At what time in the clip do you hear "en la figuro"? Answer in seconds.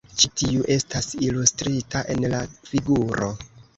2.15-3.29